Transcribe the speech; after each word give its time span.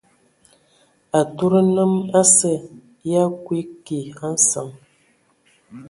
Atud 1.19 1.53
nnəm 1.65 1.93
asə 2.19 2.51
ya 3.11 3.23
kuiki 3.45 3.97
a 4.25 4.27
nsəŋ. 4.35 4.67